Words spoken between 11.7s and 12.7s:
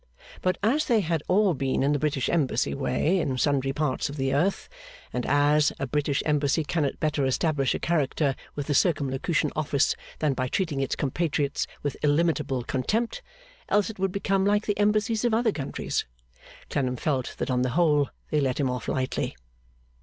with illimitable